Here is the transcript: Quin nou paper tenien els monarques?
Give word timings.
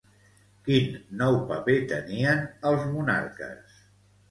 Quin 0.67 0.95
nou 1.19 1.37
paper 1.51 1.77
tenien 1.93 2.43
els 2.73 2.89
monarques? 2.97 3.79